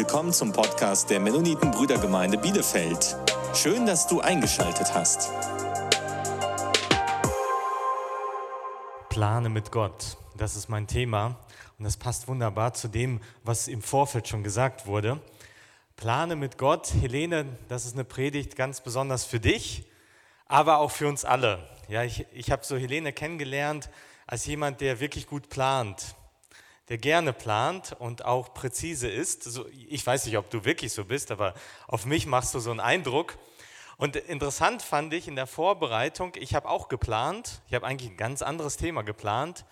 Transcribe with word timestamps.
willkommen 0.00 0.32
zum 0.32 0.50
Podcast 0.50 1.10
der 1.10 1.20
Mennoniten 1.20 1.72
Brüdergemeinde 1.72 2.38
Bielefeld. 2.38 3.18
Schön, 3.52 3.84
dass 3.84 4.06
du 4.06 4.22
eingeschaltet 4.22 4.94
hast. 4.94 5.30
Plane 9.10 9.50
mit 9.50 9.70
Gott, 9.70 10.16
das 10.38 10.56
ist 10.56 10.70
mein 10.70 10.86
Thema 10.86 11.38
und 11.78 11.84
das 11.84 11.98
passt 11.98 12.28
wunderbar 12.28 12.72
zu 12.72 12.88
dem, 12.88 13.20
was 13.44 13.68
im 13.68 13.82
Vorfeld 13.82 14.26
schon 14.26 14.42
gesagt 14.42 14.86
wurde. 14.86 15.20
Plane 15.96 16.34
mit 16.34 16.56
Gott, 16.56 16.94
Helene, 16.94 17.44
das 17.68 17.84
ist 17.84 17.92
eine 17.92 18.04
Predigt 18.04 18.56
ganz 18.56 18.80
besonders 18.80 19.26
für 19.26 19.38
dich, 19.38 19.86
aber 20.46 20.78
auch 20.78 20.92
für 20.92 21.08
uns 21.08 21.26
alle. 21.26 21.68
Ja, 21.88 22.04
ich, 22.04 22.24
ich 22.32 22.50
habe 22.50 22.64
so 22.64 22.78
Helene 22.78 23.12
kennengelernt 23.12 23.90
als 24.26 24.46
jemand, 24.46 24.80
der 24.80 24.98
wirklich 24.98 25.26
gut 25.26 25.50
plant 25.50 26.14
der 26.90 26.98
gerne 26.98 27.32
plant 27.32 27.94
und 28.00 28.24
auch 28.24 28.52
präzise 28.52 29.08
ist. 29.08 29.44
So, 29.44 29.66
ich 29.68 30.04
weiß 30.04 30.26
nicht, 30.26 30.36
ob 30.36 30.50
du 30.50 30.64
wirklich 30.64 30.92
so 30.92 31.04
bist, 31.04 31.30
aber 31.30 31.54
auf 31.86 32.04
mich 32.04 32.26
machst 32.26 32.52
du 32.52 32.58
so 32.58 32.72
einen 32.72 32.80
Eindruck. 32.80 33.38
Und 33.96 34.16
interessant 34.16 34.82
fand 34.82 35.14
ich 35.14 35.28
in 35.28 35.36
der 35.36 35.46
Vorbereitung, 35.46 36.32
ich 36.34 36.54
habe 36.54 36.68
auch 36.68 36.88
geplant, 36.88 37.62
ich 37.68 37.74
habe 37.74 37.86
eigentlich 37.86 38.10
ein 38.10 38.16
ganz 38.16 38.42
anderes 38.42 38.76
Thema 38.76 39.02
geplant, 39.02 39.66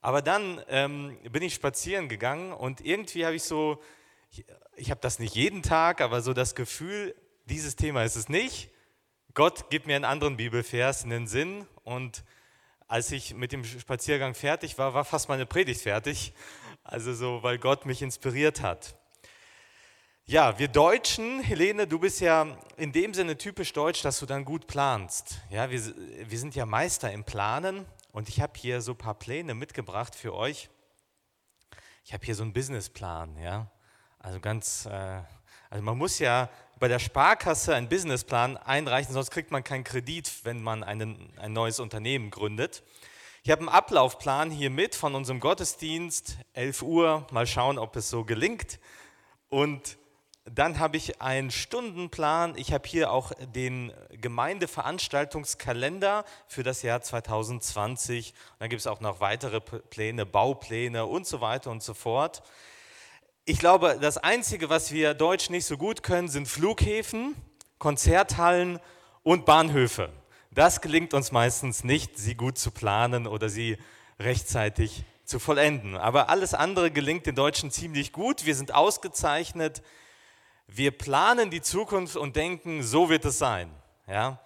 aber 0.00 0.22
dann 0.22 0.62
ähm, 0.68 1.18
bin 1.30 1.42
ich 1.42 1.54
spazieren 1.54 2.08
gegangen 2.08 2.52
und 2.52 2.80
irgendwie 2.80 3.26
habe 3.26 3.34
ich 3.34 3.42
so, 3.42 3.82
ich, 4.30 4.44
ich 4.76 4.90
habe 4.92 5.00
das 5.00 5.18
nicht 5.18 5.34
jeden 5.34 5.62
Tag, 5.62 6.00
aber 6.00 6.22
so 6.22 6.34
das 6.34 6.54
Gefühl, 6.54 7.16
dieses 7.46 7.74
Thema 7.74 8.04
ist 8.04 8.14
es 8.14 8.28
nicht. 8.28 8.70
Gott 9.34 9.70
gibt 9.70 9.86
mir 9.86 9.96
einen 9.96 10.04
anderen 10.04 10.36
Bibelvers 10.36 11.02
in 11.02 11.10
den 11.10 11.26
Sinn 11.26 11.66
und 11.82 12.22
als 12.90 13.12
ich 13.12 13.34
mit 13.34 13.52
dem 13.52 13.64
Spaziergang 13.64 14.34
fertig 14.34 14.76
war, 14.76 14.94
war 14.94 15.04
fast 15.04 15.28
meine 15.28 15.46
Predigt 15.46 15.80
fertig. 15.80 16.32
Also 16.90 17.14
so, 17.14 17.40
weil 17.44 17.56
Gott 17.58 17.86
mich 17.86 18.02
inspiriert 18.02 18.62
hat. 18.62 18.96
Ja, 20.24 20.58
wir 20.58 20.66
Deutschen, 20.66 21.40
Helene, 21.40 21.86
du 21.86 22.00
bist 22.00 22.20
ja 22.20 22.58
in 22.76 22.90
dem 22.90 23.14
Sinne 23.14 23.38
typisch 23.38 23.72
deutsch, 23.72 24.02
dass 24.02 24.18
du 24.18 24.26
dann 24.26 24.44
gut 24.44 24.66
planst. 24.66 25.38
Ja, 25.50 25.70
wir, 25.70 25.80
wir 26.28 26.38
sind 26.38 26.56
ja 26.56 26.66
Meister 26.66 27.12
im 27.12 27.22
Planen 27.22 27.86
und 28.10 28.28
ich 28.28 28.40
habe 28.40 28.54
hier 28.56 28.80
so 28.80 28.90
ein 28.90 28.98
paar 28.98 29.14
Pläne 29.14 29.54
mitgebracht 29.54 30.16
für 30.16 30.34
euch. 30.34 30.68
Ich 32.04 32.12
habe 32.12 32.26
hier 32.26 32.34
so 32.34 32.42
einen 32.42 32.52
Businessplan, 32.52 33.36
ja. 33.36 33.70
Also 34.18 34.40
ganz, 34.40 34.86
äh, 34.86 35.22
also 35.70 35.84
man 35.84 35.96
muss 35.96 36.18
ja 36.18 36.50
bei 36.80 36.88
der 36.88 36.98
Sparkasse 36.98 37.72
einen 37.72 37.88
Businessplan 37.88 38.56
einreichen, 38.56 39.14
sonst 39.14 39.30
kriegt 39.30 39.52
man 39.52 39.62
keinen 39.62 39.84
Kredit, 39.84 40.28
wenn 40.42 40.60
man 40.60 40.82
einen, 40.82 41.32
ein 41.38 41.52
neues 41.52 41.78
Unternehmen 41.78 42.32
gründet. 42.32 42.82
Ich 43.42 43.50
habe 43.50 43.60
einen 43.60 43.70
Ablaufplan 43.70 44.50
hier 44.50 44.68
mit 44.68 44.94
von 44.94 45.14
unserem 45.14 45.40
Gottesdienst, 45.40 46.36
11 46.52 46.82
Uhr, 46.82 47.26
mal 47.30 47.46
schauen, 47.46 47.78
ob 47.78 47.96
es 47.96 48.10
so 48.10 48.22
gelingt. 48.22 48.78
Und 49.48 49.96
dann 50.44 50.78
habe 50.78 50.98
ich 50.98 51.22
einen 51.22 51.50
Stundenplan. 51.50 52.52
Ich 52.58 52.74
habe 52.74 52.86
hier 52.86 53.10
auch 53.10 53.32
den 53.54 53.94
Gemeindeveranstaltungskalender 54.10 56.26
für 56.48 56.62
das 56.62 56.82
Jahr 56.82 57.00
2020. 57.00 58.34
Und 58.34 58.60
dann 58.60 58.68
gibt 58.68 58.80
es 58.80 58.86
auch 58.86 59.00
noch 59.00 59.20
weitere 59.20 59.62
Pläne, 59.62 60.26
Baupläne 60.26 61.06
und 61.06 61.26
so 61.26 61.40
weiter 61.40 61.70
und 61.70 61.82
so 61.82 61.94
fort. 61.94 62.42
Ich 63.46 63.58
glaube, 63.58 63.96
das 64.02 64.18
Einzige, 64.18 64.68
was 64.68 64.92
wir 64.92 65.14
Deutsch 65.14 65.48
nicht 65.48 65.64
so 65.64 65.78
gut 65.78 66.02
können, 66.02 66.28
sind 66.28 66.46
Flughäfen, 66.46 67.34
Konzerthallen 67.78 68.80
und 69.22 69.46
Bahnhöfe. 69.46 70.12
Das 70.52 70.80
gelingt 70.80 71.14
uns 71.14 71.30
meistens 71.30 71.84
nicht, 71.84 72.18
sie 72.18 72.34
gut 72.34 72.58
zu 72.58 72.72
planen 72.72 73.28
oder 73.28 73.48
sie 73.48 73.78
rechtzeitig 74.18 75.04
zu 75.24 75.38
vollenden. 75.38 75.96
Aber 75.96 76.28
alles 76.28 76.54
andere 76.54 76.90
gelingt 76.90 77.26
den 77.26 77.36
Deutschen 77.36 77.70
ziemlich 77.70 78.12
gut. 78.12 78.44
Wir 78.44 78.56
sind 78.56 78.74
ausgezeichnet. 78.74 79.80
Wir 80.66 80.90
planen 80.90 81.50
die 81.50 81.62
Zukunft 81.62 82.16
und 82.16 82.34
denken, 82.34 82.82
so 82.82 83.08
wird 83.08 83.24
es 83.26 83.38
sein. 83.38 83.70
Ja? 84.08 84.40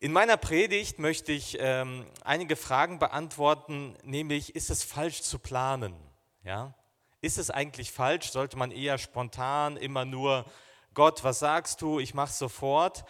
In 0.00 0.12
meiner 0.12 0.38
Predigt 0.38 0.98
möchte 0.98 1.32
ich 1.32 1.58
ähm, 1.60 2.06
einige 2.24 2.56
Fragen 2.56 2.98
beantworten, 2.98 3.96
nämlich 4.04 4.56
ist 4.56 4.70
es 4.70 4.82
falsch 4.82 5.20
zu 5.20 5.38
planen? 5.38 5.94
Ja? 6.42 6.72
Ist 7.20 7.36
es 7.36 7.50
eigentlich 7.50 7.92
falsch? 7.92 8.30
Sollte 8.30 8.56
man 8.56 8.70
eher 8.70 8.96
spontan 8.96 9.76
immer 9.76 10.06
nur, 10.06 10.46
Gott, 10.94 11.22
was 11.22 11.40
sagst 11.40 11.82
du? 11.82 12.00
Ich 12.00 12.14
mache 12.14 12.32
sofort. 12.32 13.04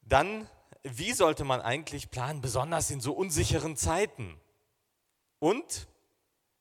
Dann 0.00 0.48
wie 0.84 1.12
sollte 1.12 1.44
man 1.44 1.60
eigentlich 1.60 2.10
planen, 2.10 2.40
besonders 2.40 2.90
in 2.90 3.00
so 3.00 3.12
unsicheren 3.12 3.76
Zeiten? 3.76 4.40
Und 5.38 5.86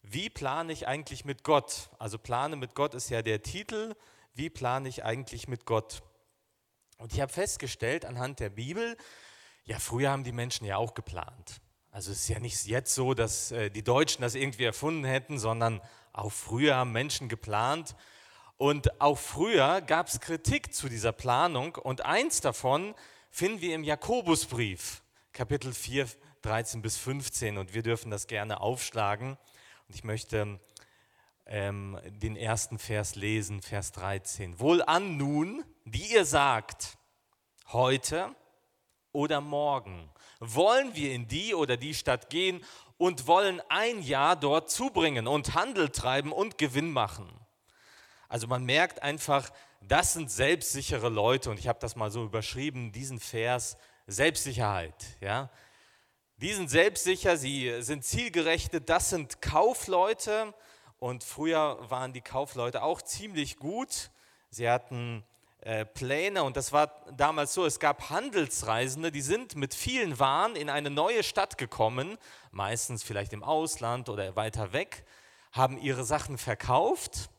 wie 0.02 0.30
plane 0.30 0.74
ich 0.74 0.88
eigentlich 0.88 1.26
mit 1.26 1.44
Gott? 1.44 1.90
Also 2.00 2.18
plane 2.18 2.56
mit 2.56 2.76
Gott 2.76 2.94
ist 2.94 3.10
ja 3.10 3.22
der 3.22 3.42
Titel. 3.42 3.96
Wie 4.34 4.50
plane 4.50 4.90
ich 4.90 5.04
eigentlich 5.04 5.48
mit 5.48 5.66
Gott? 5.66 6.02
Und 6.98 7.14
ich 7.14 7.22
habe 7.22 7.34
festgestellt 7.34 8.06
anhand 8.06 8.40
der 8.40 8.50
Bibel, 8.50 8.96
ja, 9.64 9.80
früher 9.80 10.12
haben 10.12 10.24
die 10.24 10.32
Menschen 10.32 10.66
ja 10.66 10.78
auch 10.78 10.94
geplant. 10.94 11.62
Also 11.92 12.12
es 12.12 12.22
ist 12.22 12.30
ja 12.30 12.40
nicht 12.40 12.66
jetzt 12.66 12.96
so, 12.96 13.14
dass 13.14 13.52
äh, 13.52 13.70
die 13.70 13.84
Deutschen 13.84 14.22
das 14.22 14.36
irgendwie 14.36 14.64
erfunden 14.64 15.04
hätten, 15.04 15.40
sondern 15.40 15.82
auch 16.14 16.32
früher 16.32 16.76
haben 16.76 16.92
Menschen 16.92 17.30
geplant. 17.30 17.96
Und 18.58 19.02
auch 19.02 19.18
früher 19.18 19.82
gab 19.82 20.08
es 20.08 20.20
Kritik 20.20 20.74
zu 20.74 20.90
dieser 20.90 21.12
Planung. 21.12 21.76
Und 21.76 22.06
eins 22.06 22.42
davon 22.42 22.94
finden 23.32 23.62
wir 23.62 23.74
im 23.74 23.84
Jakobusbrief, 23.84 25.02
Kapitel 25.32 25.74
4, 25.74 26.08
13 26.42 26.82
bis 26.82 26.98
15. 26.98 27.58
Und 27.58 27.74
wir 27.74 27.82
dürfen 27.82 28.12
das 28.12 28.28
gerne 28.28 28.62
aufschlagen. 28.62 29.38
Und 29.88 29.96
ich 29.96 30.04
möchte 30.04 30.60
ähm, 31.46 32.00
den 32.06 32.36
ersten 32.36 32.78
Vers 32.78 33.16
lesen, 33.16 33.62
Vers 33.62 33.94
13. 33.94 34.60
Wohlan 34.60 35.18
nun, 35.18 35.64
die 35.86 36.14
ihr 36.14 36.26
sagt, 36.26 36.98
heute 37.72 38.36
oder 39.14 39.42
morgen 39.42 40.10
wollen 40.40 40.96
wir 40.96 41.14
in 41.14 41.28
die 41.28 41.56
oder 41.56 41.78
die 41.78 41.94
Stadt 41.94 42.30
gehen 42.30 42.64
und 42.98 43.28
wollen 43.28 43.62
ein 43.70 44.02
Jahr 44.02 44.36
dort 44.36 44.70
zubringen 44.70 45.28
und 45.28 45.56
Handel 45.56 45.90
treiben 45.90 46.32
und 46.32 46.58
Gewinn 46.58 46.92
machen. 46.92 47.30
Also 48.28 48.48
man 48.48 48.64
merkt 48.64 49.04
einfach, 49.04 49.52
das 49.82 50.14
sind 50.14 50.32
selbstsichere 50.32 51.10
Leute 51.10 51.50
und 51.50 51.60
ich 51.60 51.68
habe 51.68 51.80
das 51.80 51.96
mal 51.96 52.12
so 52.12 52.24
überschrieben, 52.24 52.92
diesen 52.92 53.20
Vers 53.20 53.78
Selbstsicherheit. 54.08 54.96
Ja? 55.20 55.50
Die 56.38 56.54
sind 56.54 56.70
selbstsicher, 56.70 57.38
sie 57.38 57.82
sind 57.82 58.04
zielgerichtet, 58.04 58.90
das 58.90 59.10
sind 59.10 59.42
Kaufleute 59.42 60.54
und 61.00 61.24
früher 61.24 61.78
waren 61.90 62.14
die 62.14 62.22
Kaufleute 62.22 62.84
auch 62.84 63.02
ziemlich 63.02 63.58
gut. 63.58 64.12
Sie 64.50 64.70
hatten 64.70 65.24
äh, 65.62 65.86
Pläne 65.86 66.44
und 66.44 66.58
das 66.58 66.72
war 66.72 67.06
damals 67.16 67.54
so, 67.54 67.66
es 67.66 67.80
gab 67.80 68.10
Handelsreisende, 68.10 69.12
die 69.12 69.22
sind 69.22 69.56
mit 69.56 69.74
vielen 69.74 70.20
Waren 70.20 70.56
in 70.56 70.70
eine 70.70 70.90
neue 70.90 71.24
Stadt 71.24 71.58
gekommen, 71.58 72.18
meistens 72.52 73.04
vielleicht 73.04 73.34
im 73.34 73.44
Ausland 73.44 74.10
oder 74.10 74.36
weiter 74.36 74.74
weg, 74.74 75.06
haben 75.52 75.78
ihre 75.78 76.04
Sachen 76.04 76.38
verkauft 76.38 77.30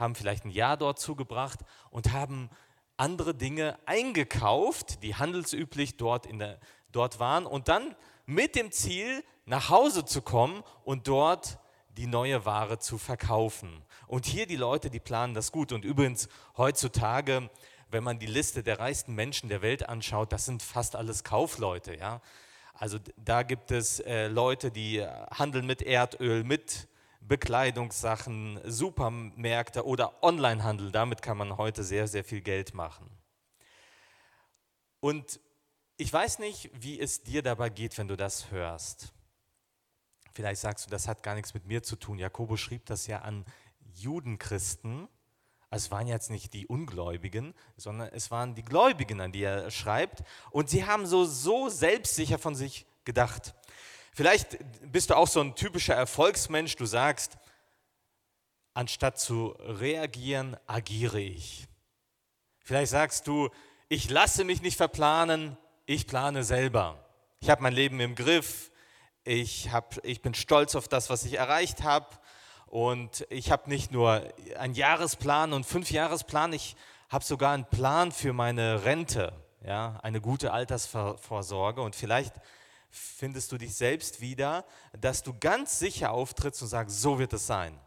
haben 0.00 0.14
vielleicht 0.14 0.44
ein 0.44 0.50
Jahr 0.50 0.76
dort 0.76 0.98
zugebracht 0.98 1.60
und 1.90 2.12
haben 2.12 2.50
andere 2.96 3.34
Dinge 3.34 3.78
eingekauft, 3.86 5.02
die 5.02 5.14
handelsüblich 5.14 5.96
dort, 5.96 6.26
in 6.26 6.38
der, 6.38 6.58
dort 6.92 7.18
waren, 7.20 7.46
und 7.46 7.68
dann 7.68 7.94
mit 8.26 8.56
dem 8.56 8.72
Ziel, 8.72 9.24
nach 9.46 9.68
Hause 9.68 10.04
zu 10.04 10.22
kommen 10.22 10.62
und 10.84 11.08
dort 11.08 11.58
die 11.96 12.06
neue 12.06 12.44
Ware 12.44 12.78
zu 12.78 12.98
verkaufen. 12.98 13.82
Und 14.06 14.26
hier 14.26 14.46
die 14.46 14.56
Leute, 14.56 14.90
die 14.90 15.00
planen 15.00 15.34
das 15.34 15.50
gut. 15.50 15.72
Und 15.72 15.84
übrigens 15.84 16.28
heutzutage, 16.56 17.50
wenn 17.90 18.04
man 18.04 18.18
die 18.18 18.26
Liste 18.26 18.62
der 18.62 18.78
reichsten 18.78 19.14
Menschen 19.14 19.48
der 19.48 19.60
Welt 19.60 19.88
anschaut, 19.88 20.32
das 20.32 20.44
sind 20.44 20.62
fast 20.62 20.94
alles 20.94 21.24
Kaufleute. 21.24 21.96
Ja? 21.96 22.20
Also 22.74 22.98
da 23.16 23.42
gibt 23.42 23.72
es 23.72 24.00
äh, 24.00 24.28
Leute, 24.28 24.70
die 24.70 25.04
handeln 25.36 25.66
mit 25.66 25.82
Erdöl, 25.82 26.44
mit 26.44 26.88
Bekleidungssachen, 27.20 28.60
Supermärkte 28.64 29.86
oder 29.86 30.22
Onlinehandel. 30.22 30.90
Damit 30.90 31.22
kann 31.22 31.36
man 31.36 31.56
heute 31.56 31.84
sehr, 31.84 32.08
sehr 32.08 32.24
viel 32.24 32.40
Geld 32.40 32.74
machen. 32.74 33.10
Und 35.00 35.40
ich 35.96 36.12
weiß 36.12 36.38
nicht, 36.38 36.70
wie 36.72 36.98
es 36.98 37.22
dir 37.22 37.42
dabei 37.42 37.68
geht, 37.68 37.96
wenn 37.98 38.08
du 38.08 38.16
das 38.16 38.50
hörst. 38.50 39.12
Vielleicht 40.32 40.60
sagst 40.60 40.86
du, 40.86 40.90
das 40.90 41.08
hat 41.08 41.22
gar 41.22 41.34
nichts 41.34 41.54
mit 41.54 41.66
mir 41.66 41.82
zu 41.82 41.96
tun. 41.96 42.18
Jakobus 42.18 42.60
schrieb 42.60 42.86
das 42.86 43.06
ja 43.06 43.20
an 43.20 43.44
Judenchristen. 43.94 45.08
Also 45.68 45.86
es 45.86 45.90
waren 45.90 46.06
jetzt 46.06 46.30
nicht 46.30 46.52
die 46.54 46.66
Ungläubigen, 46.66 47.54
sondern 47.76 48.08
es 48.08 48.30
waren 48.30 48.54
die 48.54 48.64
Gläubigen, 48.64 49.20
an 49.20 49.32
die 49.32 49.42
er 49.42 49.70
schreibt. 49.70 50.22
Und 50.50 50.68
sie 50.68 50.84
haben 50.84 51.06
so, 51.06 51.24
so 51.24 51.68
selbstsicher 51.68 52.38
von 52.38 52.54
sich 52.54 52.86
gedacht. 53.04 53.54
Vielleicht 54.12 54.58
bist 54.90 55.10
du 55.10 55.16
auch 55.16 55.28
so 55.28 55.40
ein 55.40 55.54
typischer 55.54 55.94
Erfolgsmensch, 55.94 56.76
du 56.76 56.86
sagst, 56.86 57.38
anstatt 58.74 59.18
zu 59.18 59.54
reagieren, 59.58 60.56
agiere 60.66 61.20
ich. 61.20 61.66
Vielleicht 62.60 62.90
sagst 62.90 63.26
du, 63.26 63.50
ich 63.88 64.10
lasse 64.10 64.44
mich 64.44 64.62
nicht 64.62 64.76
verplanen, 64.76 65.56
ich 65.86 66.06
plane 66.06 66.44
selber. 66.44 67.04
Ich 67.40 67.50
habe 67.50 67.62
mein 67.62 67.72
Leben 67.72 68.00
im 68.00 68.14
Griff, 68.14 68.70
ich, 69.24 69.70
hab, 69.72 70.04
ich 70.04 70.22
bin 70.22 70.34
stolz 70.34 70.74
auf 70.74 70.88
das, 70.88 71.10
was 71.10 71.24
ich 71.24 71.34
erreicht 71.34 71.82
habe 71.82 72.06
Und 72.66 73.26
ich 73.30 73.50
habe 73.50 73.68
nicht 73.68 73.90
nur 73.90 74.22
einen 74.56 74.74
Jahresplan 74.74 75.52
und 75.52 75.66
fünf 75.66 75.90
Jahresplan, 75.90 76.52
ich 76.52 76.76
habe 77.08 77.24
sogar 77.24 77.52
einen 77.52 77.64
Plan 77.64 78.12
für 78.12 78.32
meine 78.32 78.84
Rente, 78.84 79.32
ja, 79.64 79.98
eine 80.02 80.20
gute 80.20 80.52
Altersvorsorge. 80.52 81.82
Und 81.82 81.96
vielleicht 81.96 82.34
findest 82.90 83.52
du 83.52 83.58
dich 83.58 83.74
selbst 83.74 84.20
wieder, 84.20 84.64
dass 84.92 85.22
du 85.22 85.34
ganz 85.38 85.78
sicher 85.78 86.10
auftrittst 86.10 86.62
und 86.62 86.68
sagst, 86.68 87.00
so 87.00 87.18
wird 87.18 87.32
es 87.32 87.46
sein. 87.46 87.78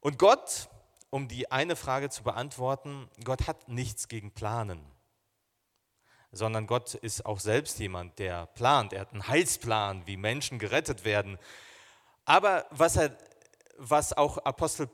Und 0.00 0.18
Gott, 0.18 0.68
um 1.10 1.28
die 1.28 1.50
eine 1.50 1.76
Frage 1.76 2.08
zu 2.08 2.22
beantworten, 2.22 3.08
Gott 3.24 3.46
hat 3.46 3.68
nichts 3.68 4.08
gegen 4.08 4.32
Planen, 4.32 4.80
sondern 6.32 6.66
Gott 6.66 6.94
ist 6.94 7.26
auch 7.26 7.40
selbst 7.40 7.78
jemand, 7.80 8.18
der 8.18 8.46
plant. 8.46 8.92
Er 8.92 9.00
hat 9.00 9.12
einen 9.12 9.26
Heilsplan, 9.26 10.06
wie 10.06 10.16
Menschen 10.16 10.58
gerettet 10.58 11.04
werden. 11.04 11.38
Aber 12.24 12.66
was, 12.70 12.96
er, 12.96 13.16
was 13.76 14.12
auch 14.12 14.38
Apostel 14.38 14.88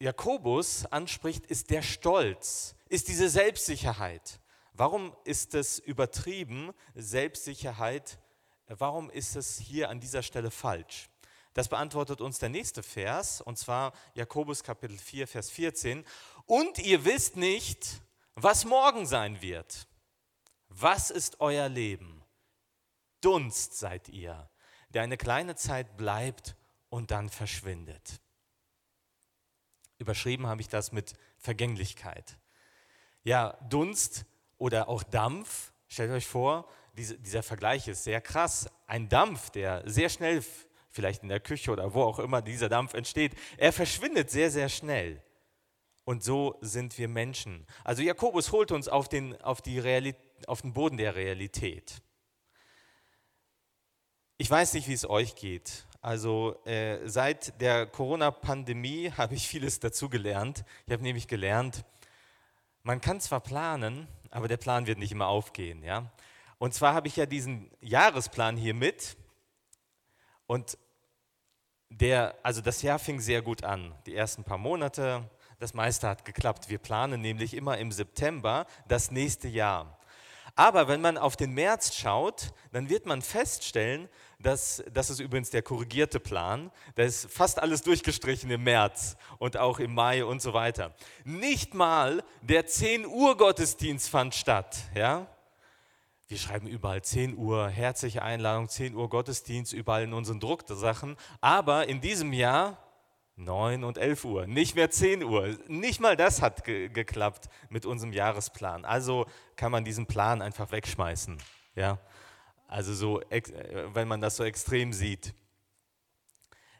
Jakobus 0.00 0.86
anspricht, 0.86 1.46
ist 1.46 1.70
der 1.70 1.82
Stolz, 1.82 2.74
ist 2.88 3.08
diese 3.08 3.28
Selbstsicherheit. 3.28 4.40
Warum 4.76 5.14
ist 5.22 5.54
es 5.54 5.78
übertrieben, 5.78 6.72
Selbstsicherheit? 6.96 8.18
Warum 8.66 9.08
ist 9.08 9.36
es 9.36 9.56
hier 9.56 9.88
an 9.88 10.00
dieser 10.00 10.24
Stelle 10.24 10.50
falsch? 10.50 11.08
Das 11.52 11.68
beantwortet 11.68 12.20
uns 12.20 12.40
der 12.40 12.48
nächste 12.48 12.82
Vers, 12.82 13.40
und 13.40 13.56
zwar 13.56 13.92
Jakobus 14.14 14.64
Kapitel 14.64 14.98
4, 14.98 15.28
Vers 15.28 15.50
14. 15.50 16.04
Und 16.46 16.80
ihr 16.80 17.04
wisst 17.04 17.36
nicht, 17.36 18.02
was 18.34 18.64
morgen 18.64 19.06
sein 19.06 19.40
wird. 19.40 19.86
Was 20.66 21.10
ist 21.10 21.40
euer 21.40 21.68
Leben? 21.68 22.24
Dunst 23.20 23.78
seid 23.78 24.08
ihr, 24.08 24.50
der 24.88 25.02
eine 25.02 25.16
kleine 25.16 25.54
Zeit 25.54 25.96
bleibt 25.96 26.56
und 26.88 27.12
dann 27.12 27.28
verschwindet. 27.28 28.20
Überschrieben 29.98 30.48
habe 30.48 30.62
ich 30.62 30.68
das 30.68 30.90
mit 30.90 31.14
Vergänglichkeit. 31.38 32.38
Ja, 33.22 33.52
Dunst 33.68 34.26
oder 34.58 34.88
auch 34.88 35.02
Dampf. 35.02 35.72
Stellt 35.88 36.10
euch 36.10 36.26
vor, 36.26 36.68
diese, 36.96 37.18
dieser 37.18 37.42
Vergleich 37.42 37.88
ist 37.88 38.04
sehr 38.04 38.20
krass. 38.20 38.68
Ein 38.86 39.08
Dampf, 39.08 39.50
der 39.50 39.82
sehr 39.86 40.08
schnell, 40.08 40.44
vielleicht 40.90 41.22
in 41.22 41.28
der 41.28 41.40
Küche 41.40 41.70
oder 41.70 41.92
wo 41.94 42.02
auch 42.02 42.18
immer 42.18 42.40
dieser 42.40 42.68
Dampf 42.68 42.94
entsteht, 42.94 43.34
er 43.56 43.72
verschwindet 43.72 44.30
sehr, 44.30 44.50
sehr 44.50 44.68
schnell. 44.68 45.22
Und 46.04 46.22
so 46.22 46.58
sind 46.60 46.98
wir 46.98 47.08
Menschen. 47.08 47.66
Also 47.82 48.02
Jakobus 48.02 48.52
holt 48.52 48.72
uns 48.72 48.88
auf 48.88 49.08
den, 49.08 49.40
auf, 49.40 49.62
die 49.62 50.14
auf 50.46 50.62
den 50.62 50.72
Boden 50.72 50.98
der 50.98 51.14
Realität. 51.14 52.02
Ich 54.36 54.50
weiß 54.50 54.74
nicht, 54.74 54.88
wie 54.88 54.92
es 54.92 55.08
euch 55.08 55.34
geht. 55.34 55.86
Also 56.02 56.62
äh, 56.66 57.08
seit 57.08 57.60
der 57.60 57.86
Corona-Pandemie 57.86 59.10
habe 59.16 59.34
ich 59.34 59.48
vieles 59.48 59.80
dazugelernt. 59.80 60.64
Ich 60.86 60.92
habe 60.92 61.02
nämlich 61.02 61.26
gelernt, 61.26 61.84
man 62.82 63.00
kann 63.00 63.20
zwar 63.20 63.40
planen, 63.40 64.06
aber 64.34 64.48
der 64.48 64.56
Plan 64.56 64.86
wird 64.86 64.98
nicht 64.98 65.12
immer 65.12 65.28
aufgehen. 65.28 65.82
Ja? 65.82 66.10
Und 66.58 66.74
zwar 66.74 66.92
habe 66.92 67.06
ich 67.06 67.16
ja 67.16 67.24
diesen 67.24 67.70
Jahresplan 67.80 68.56
hier 68.56 68.74
mit 68.74 69.16
und 70.46 70.76
der, 71.88 72.34
also 72.42 72.60
das 72.60 72.82
Jahr 72.82 72.98
fing 72.98 73.20
sehr 73.20 73.42
gut 73.42 73.62
an. 73.62 73.94
Die 74.06 74.16
ersten 74.16 74.42
paar 74.42 74.58
Monate, 74.58 75.30
das 75.60 75.72
meiste 75.72 76.08
hat 76.08 76.24
geklappt. 76.24 76.68
Wir 76.68 76.78
planen 76.78 77.20
nämlich 77.20 77.54
immer 77.54 77.78
im 77.78 77.92
September 77.92 78.66
das 78.88 79.12
nächste 79.12 79.46
Jahr. 79.46 79.98
Aber 80.56 80.86
wenn 80.86 81.00
man 81.00 81.18
auf 81.18 81.36
den 81.36 81.52
März 81.52 81.94
schaut, 81.94 82.52
dann 82.72 82.88
wird 82.88 83.06
man 83.06 83.22
feststellen, 83.22 84.08
dass, 84.38 84.84
das 84.92 85.10
ist 85.10 85.18
übrigens 85.18 85.50
der 85.50 85.62
korrigierte 85.62 86.20
Plan, 86.20 86.70
da 86.94 87.02
ist 87.02 87.30
fast 87.30 87.60
alles 87.60 87.82
durchgestrichen 87.82 88.50
im 88.50 88.62
März 88.62 89.16
und 89.38 89.56
auch 89.56 89.80
im 89.80 89.94
Mai 89.94 90.24
und 90.24 90.42
so 90.42 90.52
weiter. 90.52 90.94
Nicht 91.24 91.74
mal 91.74 92.22
der 92.42 92.66
10 92.66 93.06
Uhr 93.06 93.36
Gottesdienst 93.36 94.08
fand 94.08 94.34
statt. 94.34 94.76
Ja? 94.94 95.26
Wir 96.28 96.38
schreiben 96.38 96.68
überall 96.68 97.02
10 97.02 97.36
Uhr, 97.36 97.68
herzliche 97.68 98.22
Einladung, 98.22 98.68
10 98.68 98.94
Uhr 98.94 99.08
Gottesdienst, 99.08 99.72
überall 99.72 100.04
in 100.04 100.12
unseren 100.12 100.40
Drucksachen. 100.40 101.16
Aber 101.40 101.88
in 101.88 102.00
diesem 102.00 102.32
Jahr 102.32 102.78
9 103.36 103.82
und 103.82 103.98
11 103.98 104.24
Uhr, 104.24 104.46
nicht 104.46 104.76
mehr 104.76 104.90
10 104.90 105.24
Uhr. 105.24 105.56
Nicht 105.66 106.00
mal 106.00 106.16
das 106.16 106.40
hat 106.40 106.64
ge 106.64 106.88
geklappt 106.88 107.48
mit 107.68 107.84
unserem 107.84 108.12
Jahresplan. 108.12 108.84
Also 108.84 109.26
kann 109.56 109.72
man 109.72 109.84
diesen 109.84 110.06
Plan 110.06 110.40
einfach 110.40 110.70
wegschmeißen. 110.70 111.38
Ja? 111.74 111.98
Also 112.68 112.94
so, 112.94 113.20
äh, 113.30 113.42
wenn 113.92 114.08
man 114.08 114.20
das 114.20 114.36
so 114.36 114.44
extrem 114.44 114.92
sieht. 114.92 115.34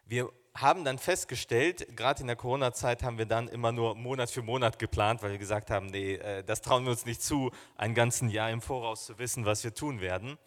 Wir 0.06 0.30
haben 0.54 0.84
dann 0.84 0.98
festgestellt, 0.98 1.96
gerade 1.96 2.20
in 2.20 2.28
der 2.28 2.36
Corona-Zeit 2.36 3.02
haben 3.02 3.18
wir 3.18 3.26
dann 3.26 3.48
immer 3.48 3.72
nur 3.72 3.96
Monat 3.96 4.30
für 4.30 4.42
Monat 4.42 4.78
geplant, 4.78 5.22
weil 5.22 5.32
wir 5.32 5.38
gesagt 5.38 5.70
haben, 5.70 5.86
nee, 5.86 6.14
äh, 6.14 6.44
das 6.44 6.62
trauen 6.62 6.84
wir 6.84 6.92
uns 6.92 7.04
nicht 7.04 7.22
zu, 7.22 7.50
ein 7.76 7.94
ganzes 7.94 8.32
Jahr 8.32 8.50
im 8.50 8.60
Voraus 8.60 9.06
zu 9.06 9.18
wissen, 9.18 9.44
was 9.44 9.64
wir 9.64 9.74
tun 9.74 10.00
werden. 10.00 10.38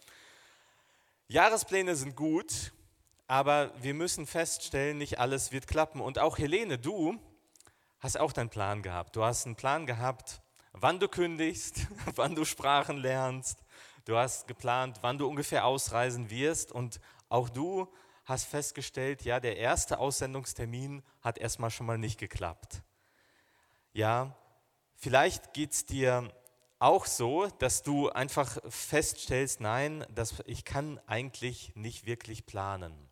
Jahrespläne 1.26 1.94
sind 1.94 2.16
gut, 2.16 2.72
aber 3.28 3.70
wir 3.82 3.92
müssen 3.92 4.26
feststellen, 4.26 4.98
nicht 4.98 5.20
alles 5.20 5.52
wird 5.52 5.68
klappen. 5.68 6.00
Und 6.00 6.18
auch 6.18 6.38
Helene, 6.38 6.78
du 6.78 7.20
hast 8.00 8.18
auch 8.18 8.32
deinen 8.32 8.48
Plan 8.48 8.82
gehabt. 8.82 9.14
Du 9.14 9.22
hast 9.22 9.44
einen 9.44 9.54
Plan 9.54 9.86
gehabt, 9.86 10.40
wann 10.72 10.98
du 10.98 11.08
kündigst, 11.08 11.86
wann 12.16 12.34
du 12.34 12.46
Sprachen 12.46 12.96
lernst. 12.96 13.62
Du 14.06 14.16
hast 14.16 14.48
geplant, 14.48 14.98
wann 15.02 15.18
du 15.18 15.28
ungefähr 15.28 15.66
ausreisen 15.66 16.30
wirst. 16.30 16.72
Und 16.72 17.00
auch 17.28 17.50
du 17.50 17.86
hast 18.24 18.46
festgestellt, 18.46 19.22
ja, 19.22 19.40
der 19.40 19.58
erste 19.58 19.98
Aussendungstermin 19.98 21.02
hat 21.20 21.36
erstmal 21.36 21.70
schon 21.70 21.86
mal 21.86 21.98
nicht 21.98 22.18
geklappt. 22.18 22.82
Ja, 23.92 24.34
vielleicht 24.94 25.52
geht 25.52 25.72
es 25.72 25.84
dir 25.84 26.32
auch 26.78 27.04
so, 27.04 27.48
dass 27.58 27.82
du 27.82 28.08
einfach 28.08 28.58
feststellst, 28.70 29.60
nein, 29.60 30.06
dass 30.14 30.42
ich 30.46 30.64
kann 30.64 30.98
eigentlich 31.06 31.72
nicht 31.74 32.06
wirklich 32.06 32.46
planen. 32.46 33.07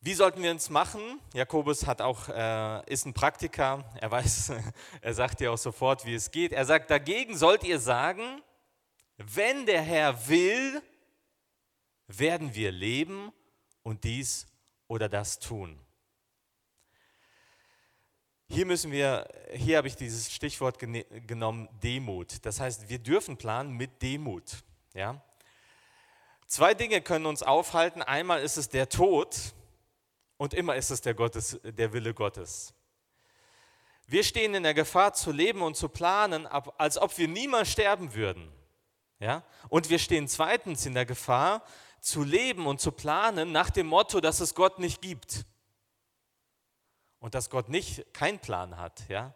Wie 0.00 0.14
sollten 0.14 0.42
wir 0.42 0.50
uns 0.50 0.70
machen? 0.70 1.20
Jakobus 1.34 1.86
hat 1.86 2.00
auch, 2.00 2.28
äh, 2.28 2.92
ist 2.92 3.06
ein 3.06 3.14
Praktiker, 3.14 3.84
er 4.00 4.10
weiß, 4.10 4.52
er 5.00 5.14
sagt 5.14 5.40
dir 5.40 5.52
auch 5.52 5.58
sofort, 5.58 6.04
wie 6.04 6.14
es 6.14 6.30
geht. 6.30 6.52
Er 6.52 6.64
sagt, 6.64 6.90
dagegen 6.90 7.36
sollt 7.36 7.64
ihr 7.64 7.80
sagen, 7.80 8.42
wenn 9.16 9.66
der 9.66 9.82
Herr 9.82 10.28
will, 10.28 10.82
werden 12.06 12.54
wir 12.54 12.70
leben 12.70 13.32
und 13.82 14.04
dies 14.04 14.46
oder 14.86 15.08
das 15.08 15.38
tun. 15.38 15.80
Hier 18.48 18.64
müssen 18.64 18.92
wir, 18.92 19.26
hier 19.52 19.78
habe 19.78 19.88
ich 19.88 19.96
dieses 19.96 20.32
Stichwort 20.32 20.78
genommen, 20.78 21.68
Demut. 21.82 22.44
Das 22.46 22.60
heißt, 22.60 22.88
wir 22.88 23.00
dürfen 23.00 23.36
planen 23.36 23.72
mit 23.72 24.02
Demut. 24.02 24.62
Ja? 24.94 25.20
Zwei 26.46 26.74
Dinge 26.74 27.00
können 27.00 27.26
uns 27.26 27.42
aufhalten. 27.42 28.02
Einmal 28.02 28.40
ist 28.42 28.56
es 28.56 28.68
der 28.68 28.88
Tod, 28.88 29.36
und 30.36 30.54
immer 30.54 30.76
ist 30.76 30.90
es 30.90 31.00
der, 31.00 31.14
Gottes, 31.14 31.58
der 31.62 31.92
Wille 31.92 32.14
Gottes. 32.14 32.74
Wir 34.06 34.22
stehen 34.22 34.54
in 34.54 34.62
der 34.62 34.74
Gefahr 34.74 35.14
zu 35.14 35.32
leben 35.32 35.62
und 35.62 35.76
zu 35.76 35.88
planen, 35.88 36.46
als 36.46 36.96
ob 36.98 37.16
wir 37.18 37.26
niemals 37.26 37.70
sterben 37.70 38.14
würden. 38.14 38.52
Ja? 39.18 39.42
Und 39.68 39.90
wir 39.90 39.98
stehen 39.98 40.28
zweitens 40.28 40.86
in 40.86 40.94
der 40.94 41.06
Gefahr 41.06 41.62
zu 42.00 42.22
leben 42.22 42.66
und 42.66 42.80
zu 42.80 42.92
planen 42.92 43.50
nach 43.50 43.70
dem 43.70 43.88
Motto, 43.88 44.20
dass 44.20 44.40
es 44.40 44.54
Gott 44.54 44.78
nicht 44.78 45.02
gibt. 45.02 45.44
Und 47.18 47.34
dass 47.34 47.50
Gott 47.50 47.68
nicht 47.68 48.12
keinen 48.14 48.38
Plan 48.38 48.76
hat. 48.76 49.08
Ja? 49.08 49.34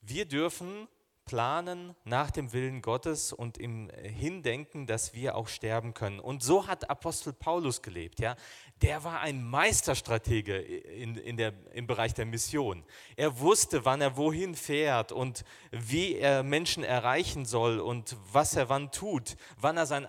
Wir 0.00 0.26
dürfen 0.26 0.86
planen 1.26 1.96
nach 2.04 2.30
dem 2.30 2.52
Willen 2.52 2.82
Gottes 2.82 3.32
und 3.32 3.58
im 3.58 3.90
Hindenken, 4.02 4.86
dass 4.86 5.12
wir 5.12 5.34
auch 5.34 5.48
sterben 5.48 5.92
können. 5.92 6.20
Und 6.20 6.42
so 6.42 6.68
hat 6.68 6.88
Apostel 6.88 7.32
Paulus 7.32 7.82
gelebt. 7.82 8.20
Ja? 8.20 8.36
Der 8.80 9.02
war 9.02 9.20
ein 9.20 9.44
Meisterstratege 9.44 10.56
in, 10.56 11.16
in 11.16 11.36
der, 11.36 11.52
im 11.72 11.88
Bereich 11.88 12.14
der 12.14 12.26
Mission. 12.26 12.84
Er 13.16 13.40
wusste, 13.40 13.84
wann 13.84 14.00
er 14.00 14.16
wohin 14.16 14.54
fährt 14.54 15.10
und 15.10 15.44
wie 15.72 16.14
er 16.14 16.44
Menschen 16.44 16.84
erreichen 16.84 17.44
soll 17.44 17.80
und 17.80 18.16
was 18.32 18.54
er 18.54 18.68
wann 18.68 18.92
tut, 18.92 19.36
wann 19.58 19.76
er 19.76 19.86
seinen 19.86 20.08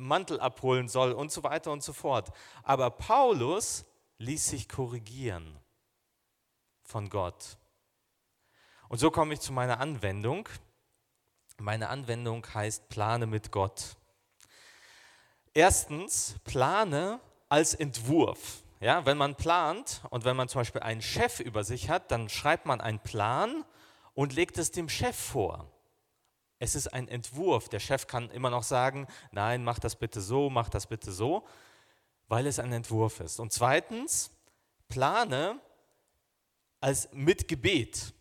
Mantel 0.00 0.40
abholen 0.40 0.88
soll 0.88 1.12
und 1.12 1.30
so 1.30 1.44
weiter 1.44 1.70
und 1.70 1.84
so 1.84 1.92
fort. 1.92 2.30
Aber 2.64 2.90
Paulus 2.90 3.84
ließ 4.18 4.48
sich 4.48 4.68
korrigieren 4.68 5.60
von 6.82 7.08
Gott. 7.08 7.56
Und 8.88 8.98
so 8.98 9.10
komme 9.10 9.34
ich 9.34 9.40
zu 9.40 9.52
meiner 9.52 9.80
Anwendung. 9.80 10.48
Meine 11.58 11.88
Anwendung 11.88 12.46
heißt 12.54 12.88
plane 12.88 13.26
mit 13.26 13.50
Gott. 13.50 13.96
Erstens, 15.54 16.36
plane 16.44 17.20
als 17.48 17.74
Entwurf. 17.74 18.62
Ja, 18.80 19.06
wenn 19.06 19.16
man 19.16 19.36
plant 19.36 20.02
und 20.10 20.24
wenn 20.24 20.36
man 20.36 20.48
zum 20.48 20.60
Beispiel 20.60 20.82
einen 20.82 21.00
Chef 21.00 21.40
über 21.40 21.64
sich 21.64 21.88
hat, 21.88 22.10
dann 22.10 22.28
schreibt 22.28 22.66
man 22.66 22.80
einen 22.80 23.00
Plan 23.00 23.64
und 24.12 24.34
legt 24.34 24.58
es 24.58 24.70
dem 24.70 24.88
Chef 24.88 25.16
vor. 25.16 25.70
Es 26.58 26.74
ist 26.74 26.88
ein 26.88 27.08
Entwurf. 27.08 27.68
Der 27.68 27.80
Chef 27.80 28.06
kann 28.06 28.30
immer 28.30 28.50
noch 28.50 28.62
sagen, 28.62 29.06
nein, 29.30 29.64
mach 29.64 29.78
das 29.78 29.96
bitte 29.96 30.20
so, 30.20 30.50
mach 30.50 30.68
das 30.68 30.86
bitte 30.86 31.10
so. 31.10 31.46
weil 32.28 32.46
es 32.46 32.58
ein 32.58 32.72
Entwurf 32.72 33.20
ist. 33.20 33.38
Und 33.40 33.52
zweitens, 33.52 34.30
plane 34.88 35.60
als 36.80 37.08
mit 37.12 37.48
Gebet. 37.48 38.12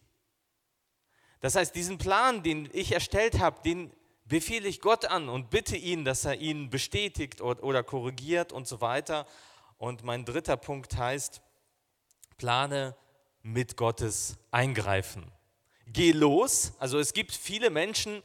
Das 1.45 1.53
heißt, 1.53 1.75
diesen 1.75 1.99
Plan, 1.99 2.41
den 2.41 2.67
ich 2.73 2.91
erstellt 2.91 3.37
habe, 3.37 3.61
den 3.61 3.93
befehle 4.23 4.67
ich 4.67 4.81
Gott 4.81 5.05
an 5.05 5.29
und 5.29 5.51
bitte 5.51 5.77
ihn, 5.77 6.03
dass 6.03 6.25
er 6.25 6.39
ihn 6.39 6.71
bestätigt 6.71 7.39
oder 7.39 7.83
korrigiert 7.83 8.51
und 8.51 8.67
so 8.67 8.81
weiter. 8.81 9.27
Und 9.77 10.03
mein 10.03 10.25
dritter 10.25 10.57
Punkt 10.57 10.97
heißt, 10.97 11.43
plane 12.39 12.95
mit 13.43 13.77
Gottes 13.77 14.37
Eingreifen. 14.49 15.31
Geh 15.85 16.13
los. 16.13 16.73
Also 16.79 16.97
es 16.97 17.13
gibt 17.13 17.31
viele 17.31 17.69
Menschen, 17.69 18.23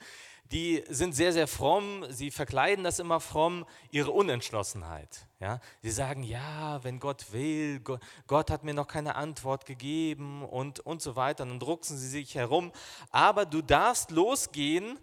die 0.53 0.83
sind 0.89 1.15
sehr, 1.15 1.33
sehr 1.33 1.47
fromm, 1.47 2.05
sie 2.09 2.33
verkleiden 2.33 2.83
das 2.83 2.99
immer 2.99 3.21
fromm, 3.21 3.65
ihre 3.91 4.11
Unentschlossenheit. 4.11 5.27
Ja? 5.39 5.61
Sie 5.81 5.93
sagen, 5.93 6.25
ja, 6.25 6.83
wenn 6.83 6.99
Gott 6.99 7.33
will, 7.33 7.81
Gott 8.27 8.51
hat 8.51 8.65
mir 8.65 8.75
noch 8.75 8.89
keine 8.89 9.15
Antwort 9.15 9.65
gegeben 9.65 10.45
und, 10.45 10.81
und 10.81 11.03
so 11.03 11.15
weiter. 11.15 11.45
Und 11.45 11.51
dann 11.51 11.61
drucksen 11.61 11.97
sie 11.97 12.09
sich 12.09 12.35
herum. 12.35 12.73
Aber 13.11 13.47
du 13.47 13.63
darfst 13.63 14.11
losgehen, 14.11 14.99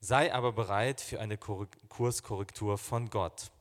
sei 0.00 0.34
aber 0.34 0.52
bereit 0.52 1.00
für 1.00 1.20
eine 1.20 1.38
Kurskorrektur 1.38 2.76
von 2.76 3.10
Gott. 3.10 3.52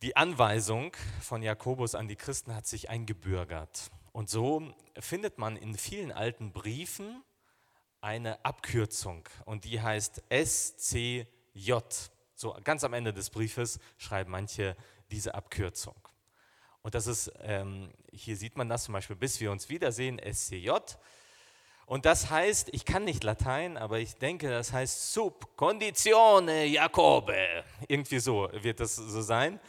Die 0.00 0.16
Anweisung 0.16 0.96
von 1.20 1.42
Jakobus 1.42 1.94
an 1.94 2.08
die 2.08 2.16
Christen 2.16 2.54
hat 2.54 2.66
sich 2.66 2.88
eingebürgert. 2.88 3.90
Und 4.12 4.30
so 4.30 4.62
findet 4.98 5.36
man 5.36 5.56
in 5.56 5.76
vielen 5.76 6.10
alten 6.10 6.52
Briefen 6.52 7.22
eine 8.00 8.44
Abkürzung 8.44 9.28
und 9.44 9.64
die 9.64 9.80
heißt 9.80 10.22
SCJ. 10.30 11.72
So 12.34 12.56
ganz 12.64 12.84
am 12.84 12.94
Ende 12.94 13.12
des 13.12 13.30
Briefes 13.30 13.78
schreiben 13.98 14.30
manche 14.30 14.76
diese 15.10 15.34
Abkürzung. 15.34 15.96
Und 16.82 16.94
das 16.94 17.06
ist, 17.06 17.30
ähm, 17.42 17.92
hier 18.10 18.36
sieht 18.36 18.56
man 18.56 18.68
das 18.68 18.84
zum 18.84 18.94
Beispiel, 18.94 19.16
bis 19.16 19.40
wir 19.40 19.52
uns 19.52 19.68
wiedersehen, 19.68 20.18
SCJ. 20.18 20.70
Und 21.84 22.06
das 22.06 22.30
heißt, 22.30 22.70
ich 22.72 22.84
kann 22.84 23.04
nicht 23.04 23.24
Latein, 23.24 23.76
aber 23.76 23.98
ich 23.98 24.14
denke, 24.14 24.48
das 24.48 24.72
heißt 24.72 25.12
Sub 25.12 25.56
Conditione 25.56 26.64
Jacobe. 26.64 27.64
Irgendwie 27.88 28.20
so 28.20 28.48
wird 28.52 28.80
das 28.80 28.96
so 28.96 29.20
sein 29.20 29.60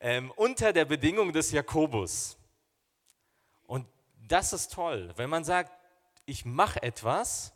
ähm, 0.00 0.32
unter 0.36 0.72
der 0.72 0.86
Bedingung 0.86 1.32
des 1.32 1.52
Jakobus. 1.52 2.36
Und 3.66 3.86
das 4.26 4.52
ist 4.52 4.72
toll, 4.72 5.12
wenn 5.16 5.30
man 5.30 5.44
sagt, 5.44 5.72
ich 6.24 6.44
mache 6.44 6.82
etwas 6.82 7.52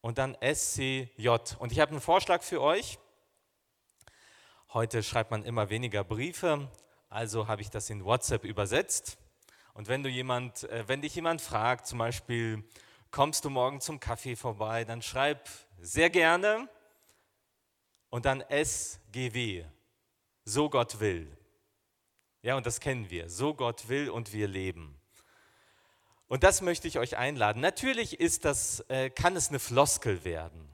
und 0.00 0.18
dann 0.18 0.36
SCJ. 0.42 1.28
Und 1.58 1.72
ich 1.72 1.80
habe 1.80 1.92
einen 1.92 2.00
Vorschlag 2.00 2.42
für 2.42 2.60
euch. 2.60 2.98
Heute 4.72 5.02
schreibt 5.02 5.30
man 5.30 5.44
immer 5.44 5.68
weniger 5.68 6.04
Briefe, 6.04 6.70
also 7.08 7.48
habe 7.48 7.62
ich 7.62 7.70
das 7.70 7.90
in 7.90 8.04
WhatsApp 8.04 8.44
übersetzt. 8.44 9.18
Und 9.74 9.88
wenn, 9.88 10.02
du 10.02 10.08
jemand, 10.08 10.64
äh, 10.64 10.86
wenn 10.86 11.00
dich 11.00 11.14
jemand 11.14 11.40
fragt, 11.40 11.86
zum 11.86 11.98
Beispiel, 11.98 12.62
kommst 13.10 13.44
du 13.44 13.50
morgen 13.50 13.80
zum 13.80 13.98
Kaffee 13.98 14.36
vorbei, 14.36 14.84
dann 14.84 15.02
schreib 15.02 15.48
sehr 15.80 16.10
gerne 16.10 16.68
und 18.10 18.26
dann 18.26 18.42
SGW, 18.42 19.64
so 20.44 20.70
Gott 20.70 21.00
will. 21.00 21.36
Ja, 22.42 22.56
und 22.56 22.64
das 22.66 22.80
kennen 22.80 23.10
wir. 23.10 23.28
So 23.28 23.54
Gott 23.54 23.88
will 23.88 24.08
und 24.08 24.32
wir 24.32 24.48
leben. 24.48 24.99
Und 26.30 26.44
das 26.44 26.60
möchte 26.60 26.86
ich 26.86 27.00
euch 27.00 27.16
einladen. 27.16 27.60
Natürlich 27.60 28.20
ist 28.20 28.44
das, 28.44 28.84
äh, 28.88 29.10
kann 29.10 29.34
es 29.34 29.48
eine 29.48 29.58
Floskel 29.58 30.24
werden. 30.24 30.68